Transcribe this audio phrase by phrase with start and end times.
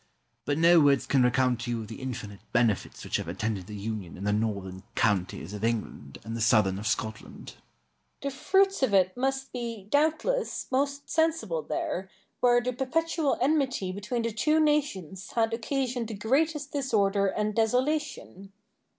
[0.45, 4.17] But no words can recount to you the infinite benefits which have attended the union
[4.17, 7.53] in the northern counties of England and the southern of Scotland.
[8.19, 8.19] Douglas.
[8.23, 12.09] The fruits of it must be, doubtless, most sensible there,
[12.39, 18.51] where the perpetual enmity between the two nations had occasioned the greatest disorder and desolation.